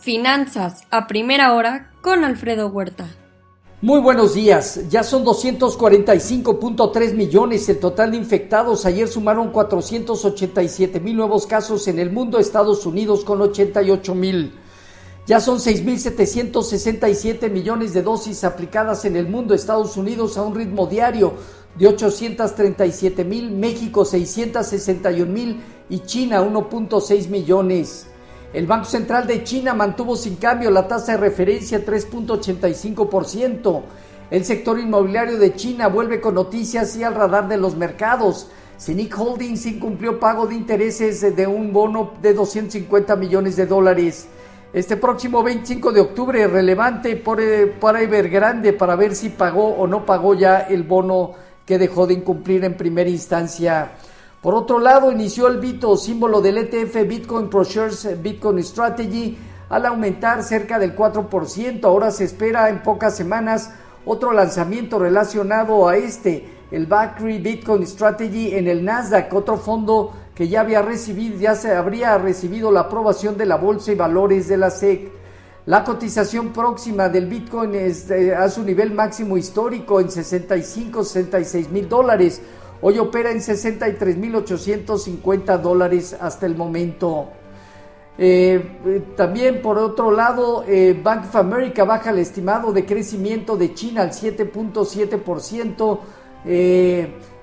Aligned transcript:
Finanzas 0.00 0.84
a 0.90 1.06
primera 1.06 1.52
hora 1.52 1.90
con 2.00 2.24
Alfredo 2.24 2.68
Huerta. 2.68 3.06
Muy 3.82 4.00
buenos 4.00 4.32
días. 4.32 4.88
Ya 4.88 5.02
son 5.02 5.26
245.3 5.26 7.12
millones 7.12 7.68
el 7.68 7.78
total 7.80 8.12
de 8.12 8.16
infectados. 8.16 8.86
Ayer 8.86 9.08
sumaron 9.08 9.50
487 9.52 11.00
mil 11.00 11.16
nuevos 11.16 11.46
casos 11.46 11.86
en 11.86 11.98
el 11.98 12.10
mundo, 12.10 12.38
Estados 12.38 12.86
Unidos 12.86 13.26
con 13.26 13.42
88 13.42 14.14
mil. 14.14 14.54
Ya 15.26 15.38
son 15.38 15.58
6.767 15.58 17.50
millones 17.50 17.92
de 17.92 18.02
dosis 18.02 18.42
aplicadas 18.44 19.04
en 19.04 19.16
el 19.16 19.28
mundo, 19.28 19.52
Estados 19.52 19.98
Unidos 19.98 20.38
a 20.38 20.42
un 20.42 20.54
ritmo 20.54 20.86
diario 20.86 21.34
de 21.78 21.88
837 21.88 23.22
mil, 23.24 23.50
México 23.50 24.06
661 24.06 25.30
mil 25.30 25.60
y 25.90 25.98
China 26.00 26.42
1.6 26.42 27.28
millones. 27.28 28.09
El 28.52 28.66
Banco 28.66 28.86
Central 28.86 29.28
de 29.28 29.44
China 29.44 29.74
mantuvo 29.74 30.16
sin 30.16 30.34
cambio 30.34 30.72
la 30.72 30.88
tasa 30.88 31.12
de 31.12 31.18
referencia 31.18 31.86
3.85%. 31.86 33.82
El 34.28 34.44
sector 34.44 34.80
inmobiliario 34.80 35.38
de 35.38 35.54
China 35.54 35.86
vuelve 35.86 36.20
con 36.20 36.34
noticias 36.34 36.96
y 36.96 37.04
al 37.04 37.14
radar 37.14 37.46
de 37.46 37.58
los 37.58 37.76
mercados. 37.76 38.48
Cynic 38.76 39.16
Holdings 39.16 39.66
incumplió 39.66 40.18
pago 40.18 40.48
de 40.48 40.56
intereses 40.56 41.36
de 41.36 41.46
un 41.46 41.72
bono 41.72 42.14
de 42.20 42.34
250 42.34 43.14
millones 43.14 43.54
de 43.54 43.66
dólares. 43.66 44.26
Este 44.72 44.96
próximo 44.96 45.44
25 45.44 45.92
de 45.92 46.00
octubre, 46.00 46.46
relevante 46.48 47.14
para 47.14 48.02
Evergrande 48.02 48.72
para 48.72 48.96
ver 48.96 49.14
si 49.14 49.28
pagó 49.28 49.76
o 49.76 49.86
no 49.86 50.04
pagó 50.04 50.34
ya 50.34 50.60
el 50.60 50.82
bono 50.82 51.34
que 51.64 51.78
dejó 51.78 52.08
de 52.08 52.14
incumplir 52.14 52.64
en 52.64 52.76
primera 52.76 53.10
instancia. 53.10 53.92
Por 54.40 54.54
otro 54.54 54.78
lado, 54.78 55.12
inició 55.12 55.48
el 55.48 55.58
Bito, 55.58 55.98
símbolo 55.98 56.40
del 56.40 56.56
ETF 56.56 57.06
Bitcoin 57.06 57.50
ProShares 57.50 58.22
Bitcoin 58.22 58.64
Strategy, 58.64 59.36
al 59.68 59.84
aumentar 59.84 60.42
cerca 60.42 60.78
del 60.78 60.96
4%. 60.96 61.84
Ahora 61.84 62.10
se 62.10 62.24
espera 62.24 62.70
en 62.70 62.82
pocas 62.82 63.14
semanas 63.14 63.70
otro 64.06 64.32
lanzamiento 64.32 64.98
relacionado 64.98 65.86
a 65.86 65.98
este, 65.98 66.48
el 66.70 66.86
Bakri 66.86 67.38
Bitcoin 67.38 67.86
Strategy 67.86 68.54
en 68.54 68.66
el 68.66 68.82
Nasdaq, 68.82 69.30
otro 69.34 69.58
fondo 69.58 70.12
que 70.34 70.48
ya 70.48 70.62
había 70.62 70.80
recibido, 70.80 71.38
ya 71.38 71.54
se 71.54 71.74
habría 71.74 72.16
recibido 72.16 72.72
la 72.72 72.80
aprobación 72.80 73.36
de 73.36 73.44
la 73.44 73.56
Bolsa 73.56 73.92
y 73.92 73.94
Valores 73.94 74.48
de 74.48 74.56
la 74.56 74.70
SEC. 74.70 75.12
La 75.66 75.84
cotización 75.84 76.48
próxima 76.48 77.10
del 77.10 77.26
Bitcoin 77.26 77.74
es 77.74 78.10
a 78.10 78.48
su 78.48 78.62
nivel 78.62 78.92
máximo 78.92 79.36
histórico 79.36 80.00
en 80.00 80.10
65, 80.10 81.04
66 81.04 81.70
mil 81.70 81.86
dólares 81.90 82.40
Hoy 82.82 82.98
opera 82.98 83.30
en 83.30 83.40
63.850 83.40 85.58
dólares 85.58 86.16
hasta 86.18 86.46
el 86.46 86.56
momento. 86.56 87.28
Eh, 88.16 88.78
eh, 88.86 89.02
también 89.16 89.60
por 89.60 89.76
otro 89.78 90.10
lado, 90.10 90.64
eh, 90.66 90.98
Bank 91.02 91.26
of 91.26 91.36
America 91.36 91.84
baja 91.84 92.08
el 92.10 92.20
estimado 92.20 92.72
de 92.72 92.86
crecimiento 92.86 93.58
de 93.58 93.74
China 93.74 94.00
al 94.02 94.12
7.7% 94.12 96.00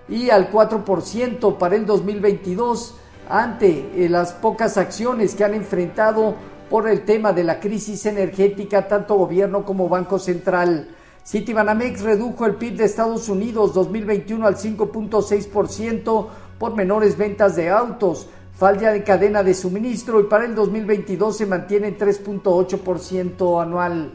y 0.09 0.29
al 0.31 0.51
4% 0.51 1.57
para 1.57 1.75
el 1.75 1.85
2022 1.85 2.95
ante 3.29 4.09
las 4.09 4.33
pocas 4.33 4.75
acciones 4.77 5.35
que 5.35 5.43
han 5.43 5.53
enfrentado 5.53 6.33
por 6.67 6.89
el 6.89 7.05
tema 7.05 7.31
de 7.31 7.43
la 7.43 7.59
crisis 7.59 8.07
energética 8.07 8.87
tanto 8.87 9.13
gobierno 9.15 9.63
como 9.65 9.87
Banco 9.87 10.17
Central. 10.17 10.96
Citibanamex 11.27 12.03
redujo 12.03 12.45
el 12.45 12.55
PIB 12.55 12.77
de 12.77 12.85
Estados 12.85 13.27
Unidos 13.27 13.73
2021 13.73 14.47
al 14.47 14.55
5.6% 14.55 16.27
por 16.57 16.73
menores 16.73 17.17
ventas 17.17 17.57
de 17.57 17.69
autos, 17.69 18.29
falla 18.53 18.91
de 18.91 19.03
cadena 19.03 19.43
de 19.43 19.53
suministro 19.53 20.21
y 20.21 20.23
para 20.23 20.45
el 20.45 20.55
2022 20.55 21.35
se 21.35 21.45
mantiene 21.45 21.89
en 21.89 21.97
3.8% 21.97 23.61
anual. 23.61 24.13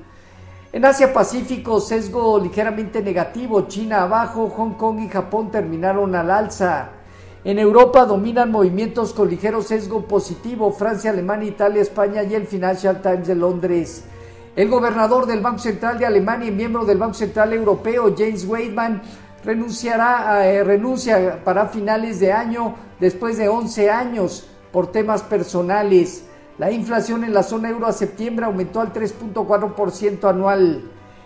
En 0.72 0.84
Asia 0.86 1.12
Pacífico, 1.12 1.80
sesgo 1.80 2.40
ligeramente 2.40 3.02
negativo, 3.02 3.68
China 3.68 4.04
abajo, 4.04 4.48
Hong 4.48 4.72
Kong 4.78 5.00
y 5.00 5.08
Japón 5.10 5.50
terminaron 5.50 6.14
al 6.14 6.30
alza. 6.30 6.92
En 7.44 7.58
Europa 7.58 8.06
dominan 8.06 8.50
movimientos 8.50 9.12
con 9.12 9.28
ligero 9.28 9.60
sesgo 9.60 10.06
positivo, 10.06 10.72
Francia, 10.72 11.10
Alemania, 11.10 11.50
Italia, 11.50 11.82
España 11.82 12.22
y 12.22 12.34
el 12.34 12.46
Financial 12.46 13.02
Times 13.02 13.28
de 13.28 13.34
Londres. 13.34 14.04
El 14.54 14.68
gobernador 14.68 15.24
del 15.24 15.40
Banco 15.40 15.60
Central 15.60 15.98
de 15.98 16.04
Alemania 16.04 16.48
y 16.48 16.52
miembro 16.52 16.84
del 16.84 16.98
Banco 16.98 17.14
Central 17.14 17.54
Europeo, 17.54 18.14
James 18.16 18.44
Weidmann, 18.44 19.00
renunciará, 19.42 20.46
eh, 20.46 20.62
renuncia 20.62 21.42
para 21.42 21.68
finales 21.68 22.20
de 22.20 22.32
año 22.32 22.74
después 23.00 23.38
de 23.38 23.48
11 23.48 23.90
años 23.90 24.46
por 24.70 24.92
temas 24.92 25.22
personales. 25.22 26.26
La 26.58 26.70
inflación 26.70 27.24
en 27.24 27.32
la 27.32 27.42
zona 27.42 27.70
euro 27.70 27.86
a 27.86 27.92
septiembre 27.92 28.44
aumentó 28.44 28.82
al 28.82 28.92
3.4% 28.92 30.28
anual. 30.28 30.82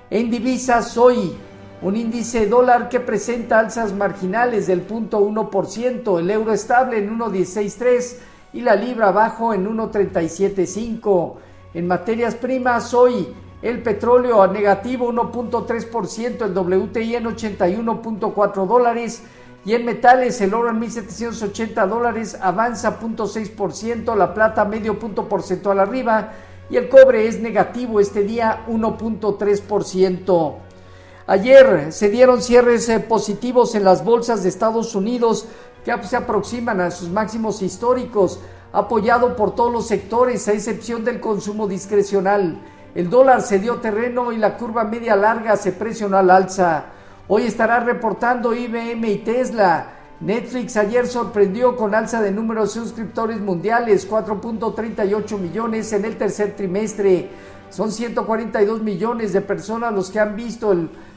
En 0.09 0.31
divisas 0.31 0.97
hoy, 0.97 1.37
un 1.83 1.97
índice 1.97 2.47
dólar 2.47 2.89
que 2.89 3.01
presenta 3.01 3.59
alzas 3.59 3.93
marginales 3.93 4.69
del 4.69 4.87
0.1%, 4.87 6.21
el 6.21 6.31
euro 6.31 6.53
estable 6.53 6.99
en 6.99 7.19
1.163 7.19 8.19
y 8.53 8.61
la 8.61 8.77
libra 8.77 9.09
abajo 9.09 9.53
en 9.53 9.67
1.375. 9.67 11.35
En 11.77 11.87
materias 11.87 12.35
primas, 12.35 12.95
hoy 12.95 13.35
el 13.61 13.83
petróleo 13.83 14.43
a 14.43 14.47
negativo 14.47 15.13
1.3%, 15.13 16.47
el 16.47 16.57
WTI 16.57 17.17
en 17.17 17.25
81.4 17.25 18.67
dólares 18.67 19.23
y 19.63 19.75
en 19.75 19.85
metales 19.85 20.41
el 20.41 20.55
oro 20.55 20.71
en 20.71 20.81
1.780 20.81 21.87
dólares 21.87 22.39
avanza 22.41 22.99
0.6%, 22.99 24.17
la 24.17 24.33
plata 24.33 24.65
medio 24.65 24.99
punto 24.99 25.29
porcentual 25.29 25.79
arriba 25.79 26.33
y 26.71 26.79
el 26.79 26.89
cobre 26.89 27.29
es 27.29 27.41
negativo 27.41 28.01
este 28.01 28.23
día 28.23 28.65
1.3%. 28.71 30.55
Ayer 31.27 31.93
se 31.93 32.09
dieron 32.09 32.41
cierres 32.41 32.89
eh, 32.89 33.01
positivos 33.01 33.75
en 33.75 33.85
las 33.85 34.03
bolsas 34.03 34.43
de 34.43 34.49
Estados 34.49 34.95
Unidos 34.95 35.47
que 35.85 35.93
se 36.05 36.17
aproximan 36.17 36.81
a 36.81 36.91
sus 36.91 37.11
máximos 37.11 37.61
históricos 37.61 38.41
apoyado 38.73 39.37
por 39.37 39.55
todos 39.55 39.73
los 39.73 39.87
sectores, 39.87 40.47
a 40.49 40.53
excepción 40.53 41.05
del 41.05 41.21
consumo 41.21 41.67
discrecional. 41.67 42.61
El 42.95 43.11
dólar 43.11 43.43
se 43.43 43.59
dio 43.59 43.77
terreno 43.77 44.33
y 44.33 44.39
la 44.39 44.57
curva 44.57 44.85
media 44.85 45.17
larga 45.17 45.57
se 45.57 45.73
presionó 45.73 46.17
al 46.17 46.31
alza. 46.31 46.87
Hoy 47.29 47.43
estará 47.43 47.81
reportando 47.81 48.55
IBM 48.55 49.05
y 49.05 49.19
Tesla. 49.19 49.93
Netflix 50.21 50.79
ayer 50.79 51.07
sorprendió 51.07 51.77
con 51.77 51.95
alza 51.95 52.23
de 52.23 52.31
números 52.31 52.75
de 52.75 52.81
suscriptores 52.81 53.39
mundiales, 53.39 54.11
4.38 54.11 55.39
millones 55.39 55.93
en 55.93 56.07
el 56.07 56.17
tercer 56.17 56.57
trimestre. 56.57 57.29
Son 57.69 57.93
142 57.93 58.83
millones 58.83 59.33
de 59.35 59.43
personas 59.43 59.93
los 59.93 60.11
que 60.11 60.21
han 60.21 60.35
visto 60.35 60.75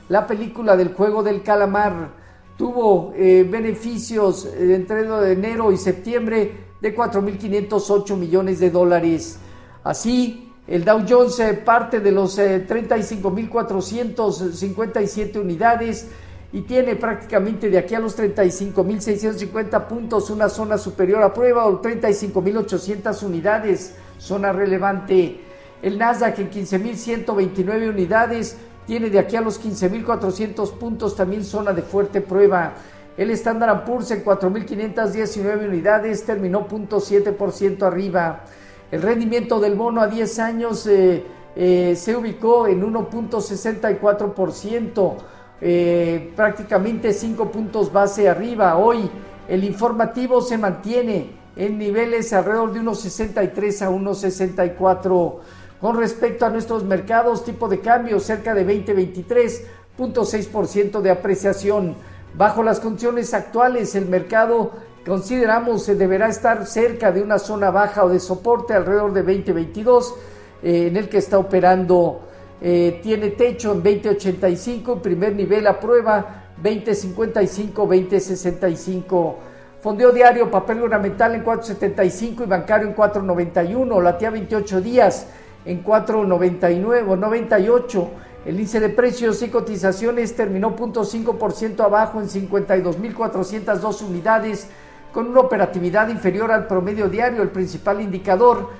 la 0.10 0.28
película 0.28 0.76
del 0.76 0.94
juego 0.94 1.24
del 1.24 1.44
calamar. 1.44 2.10
Tuvo 2.58 3.14
eh, 3.16 3.48
beneficios 3.50 4.46
eh, 4.46 4.76
entre 4.76 5.32
enero 5.32 5.72
y 5.72 5.78
septiembre 5.78 6.69
de 6.82 6.96
4.508 6.96 8.16
millones 8.16 8.60
de 8.60 8.72
dólares. 8.72 9.38
Así, 9.84 10.52
el 10.68 10.86
Dow 10.86 11.04
Jones 11.08 11.40
eh, 11.40 11.54
parte 11.54 12.00
de 12.00 12.12
los 12.12 12.38
35.457 12.38 15.36
eh, 15.36 15.40
unidades 15.40 16.08
y 16.52 16.62
tiene 16.62 16.96
prácticamente 16.96 17.70
de 17.70 17.78
aquí 17.78 17.94
a 17.96 18.00
los 18.00 18.18
35.650 18.18 19.88
puntos 19.88 20.30
una 20.30 20.48
zona 20.50 20.78
superior 20.78 21.24
a 21.24 21.34
prueba 21.34 21.66
o 21.66 21.82
35.800 21.82 23.24
unidades, 23.24 23.96
zona 24.18 24.52
relevante. 24.52 25.40
El 25.82 25.98
Nasdaq 25.98 26.40
en 26.40 26.52
15.129 26.52 27.90
unidades 27.90 28.58
tiene 28.86 29.10
de 29.10 29.20
aquí 29.20 29.36
a 29.36 29.42
los 29.42 29.64
15.400 29.64 30.74
puntos 30.74 31.16
también 31.16 31.44
zona 31.44 31.74
de 31.74 31.84
fuerte 31.84 32.22
prueba. 32.22 32.74
El 33.20 33.30
Standard 33.32 33.84
Poor's 33.84 34.12
en 34.12 34.24
4.519 34.24 35.68
unidades 35.68 36.24
terminó 36.24 36.66
0.7% 36.66 37.84
arriba. 37.84 38.46
El 38.90 39.02
rendimiento 39.02 39.60
del 39.60 39.76
bono 39.76 40.00
a 40.00 40.08
10 40.08 40.40
años 40.40 40.88
eh, 40.88 41.26
eh, 41.54 41.98
se 41.98 42.16
ubicó 42.16 42.66
en 42.68 42.82
1.64%, 42.82 45.16
eh, 45.60 46.32
prácticamente 46.34 47.12
5 47.12 47.52
puntos 47.52 47.92
base 47.92 48.30
arriba. 48.30 48.78
Hoy 48.78 49.12
el 49.50 49.66
informativo 49.66 50.42
se 50.42 50.58
mantiene 50.58 51.32
en 51.58 51.78
niveles 51.78 52.32
alrededor 52.32 52.72
de 52.72 52.80
1.63 52.80 53.82
a 53.82 53.90
1.64. 53.90 55.40
Con 55.82 55.98
respecto 55.98 56.46
a 56.46 56.50
nuestros 56.50 56.86
mercados, 56.86 57.44
tipo 57.44 57.68
de 57.68 57.82
cambio 57.82 58.22
cerca 58.22 58.54
de 58.54 58.66
20-23.6% 58.66 61.02
de 61.02 61.12
apreciación. 61.12 61.98
Bajo 62.36 62.64
las 62.64 62.80
condiciones 62.80 63.34
actuales, 63.34 63.96
el 63.96 64.06
mercado 64.06 64.72
consideramos 65.06 65.84
se 65.84 65.96
deberá 65.96 66.28
estar 66.28 66.66
cerca 66.68 67.12
de 67.12 67.22
una 67.22 67.40
zona 67.40 67.72
baja 67.72 68.06
o 68.06 68.10
de 68.10 68.20
soporte 68.20 68.74
alrededor 68.74 69.14
de 69.14 69.24
2022, 69.24 70.16
eh, 70.62 70.88
en 70.88 70.98
el 70.98 71.10
que 71.10 71.18
está 71.18 71.40
operando. 71.40 72.22
Eh, 72.62 73.00
tiene 73.02 73.30
techo 73.32 73.72
en 73.72 73.82
2085, 73.82 75.02
primer 75.02 75.34
nivel 75.34 75.66
a 75.66 75.80
prueba 75.80 76.52
2055, 76.62 77.82
2065. 77.84 79.36
Fondeo 79.82 80.12
diario, 80.12 80.52
papel 80.52 80.84
ornamental 80.84 81.36
en 81.36 81.42
475 81.42 82.44
y 82.44 82.48
bancario 82.48 82.88
en 82.88 82.94
491, 82.94 84.02
latía 84.02 84.30
28 84.30 84.82
días 84.82 85.28
en 85.66 85.84
4.99 85.84 87.10
o 87.10 87.16
98. 87.16 88.10
El 88.50 88.56
índice 88.56 88.80
de 88.80 88.90
precios 88.90 89.44
y 89.44 89.50
cotizaciones 89.50 90.36
terminó 90.36 90.76
0.5% 90.76 91.82
abajo 91.82 92.20
en 92.20 92.28
52.402 92.28 94.02
unidades, 94.02 94.68
con 95.14 95.28
una 95.28 95.42
operatividad 95.42 96.10
inferior 96.10 96.52
al 96.52 96.66
promedio 96.66 97.08
diario. 97.10 97.44
El 97.44 97.52
principal 97.52 98.02
indicador 98.02 98.72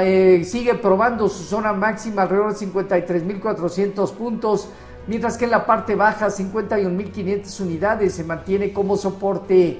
eh, 0.00 0.42
sigue 0.44 0.74
probando 0.74 1.28
su 1.28 1.44
zona 1.44 1.72
máxima 1.72 2.22
alrededor 2.22 2.58
de 2.58 2.66
53.400 2.66 4.12
puntos, 4.12 4.68
mientras 5.06 5.38
que 5.38 5.44
en 5.44 5.52
la 5.52 5.66
parte 5.66 5.94
baja 5.94 6.26
51.500 6.26 7.60
unidades 7.60 8.14
se 8.14 8.24
mantiene 8.24 8.72
como 8.72 8.96
soporte. 8.96 9.78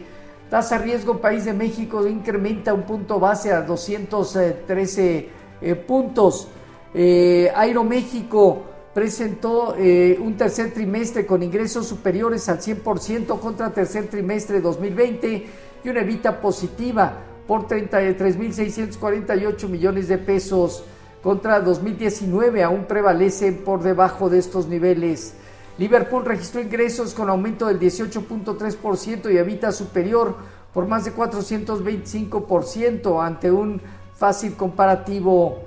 Tasa 0.50 0.78
riesgo 0.78 1.20
país 1.20 1.46
de 1.46 1.52
México 1.52 2.06
incrementa 2.06 2.74
un 2.74 2.82
punto 2.82 3.18
base 3.18 3.52
a 3.52 3.62
213 3.62 5.28
eh, 5.62 5.74
puntos. 5.74 6.46
Eh, 6.94 7.50
Aeroméxico 7.56 8.66
presentó 8.94 9.74
eh, 9.78 10.18
un 10.20 10.36
tercer 10.36 10.72
trimestre 10.72 11.24
con 11.24 11.42
ingresos 11.42 11.86
superiores 11.86 12.48
al 12.48 12.60
100% 12.60 13.40
contra 13.40 13.70
tercer 13.70 14.08
trimestre 14.08 14.56
de 14.56 14.62
2020 14.62 15.46
y 15.84 15.88
una 15.88 16.00
evita 16.00 16.40
positiva 16.40 17.18
por 17.46 17.66
33.648 17.66 19.68
millones 19.68 20.08
de 20.08 20.18
pesos 20.18 20.84
contra 21.22 21.60
2019 21.60 22.62
aún 22.62 22.84
prevalecen 22.84 23.58
por 23.58 23.82
debajo 23.82 24.28
de 24.28 24.38
estos 24.38 24.66
niveles. 24.66 25.34
Liverpool 25.78 26.24
registró 26.24 26.60
ingresos 26.60 27.14
con 27.14 27.30
aumento 27.30 27.66
del 27.66 27.80
18.3% 27.80 29.32
y 29.32 29.38
evita 29.38 29.72
superior 29.72 30.36
por 30.74 30.86
más 30.86 31.04
de 31.04 31.14
425% 31.14 33.24
ante 33.24 33.50
un 33.50 33.80
fácil 34.14 34.54
comparativo 34.54 35.62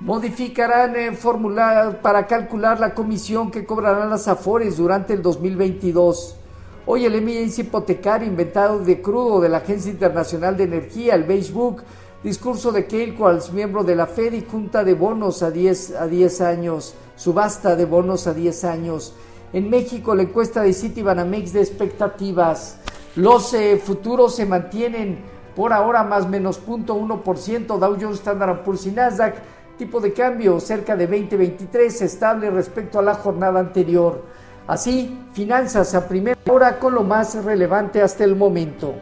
modificarán 0.00 0.94
el 0.96 1.16
fórmula 1.16 2.00
para 2.02 2.26
calcular 2.26 2.78
la 2.78 2.94
comisión 2.94 3.50
que 3.50 3.64
cobrarán 3.64 4.10
las 4.10 4.28
Afores 4.28 4.76
durante 4.76 5.14
el 5.14 5.22
2022. 5.22 6.36
Hoy 6.84 7.04
el 7.04 7.14
eminencia 7.14 7.64
hipotecario 7.64 8.28
inventado 8.28 8.80
de 8.80 9.00
crudo 9.00 9.40
de 9.40 9.48
la 9.48 9.58
Agencia 9.58 9.90
Internacional 9.90 10.56
de 10.56 10.64
Energía, 10.64 11.14
el 11.14 11.24
Facebook, 11.24 11.82
discurso 12.22 12.72
de 12.72 12.86
Keil 12.86 13.16
miembro 13.52 13.82
de 13.84 13.96
la 13.96 14.06
Fed 14.06 14.34
y 14.34 14.44
junta 14.44 14.84
de 14.84 14.94
bonos 14.94 15.42
a 15.42 15.50
10, 15.50 15.96
a 15.96 16.06
10 16.06 16.40
años, 16.42 16.94
subasta 17.16 17.74
de 17.74 17.86
bonos 17.86 18.26
a 18.26 18.34
10 18.34 18.64
años. 18.64 19.14
En 19.52 19.70
México 19.70 20.14
la 20.14 20.22
encuesta 20.22 20.62
de 20.62 20.74
Citibanamex 20.74 21.52
de 21.54 21.60
expectativas. 21.60 22.78
Los 23.16 23.54
eh, 23.54 23.80
futuros 23.82 24.36
se 24.36 24.44
mantienen 24.44 25.24
por 25.56 25.72
ahora 25.72 26.04
más 26.04 26.28
menos 26.28 26.60
0.1%, 26.64 27.78
Dow 27.78 27.96
Jones, 27.98 28.18
Standard 28.18 28.62
Poor's 28.62 28.86
y 28.86 28.90
Nasdaq 28.90 29.36
Tipo 29.78 30.00
de 30.00 30.14
cambio 30.14 30.58
cerca 30.58 30.96
de 30.96 31.06
2023, 31.06 32.00
estable 32.00 32.50
respecto 32.50 32.98
a 32.98 33.02
la 33.02 33.14
jornada 33.14 33.60
anterior. 33.60 34.22
Así, 34.66 35.18
finanzas 35.34 35.94
a 35.94 36.08
primera 36.08 36.38
hora 36.48 36.78
con 36.78 36.94
lo 36.94 37.02
más 37.02 37.44
relevante 37.44 38.00
hasta 38.00 38.24
el 38.24 38.36
momento. 38.36 38.94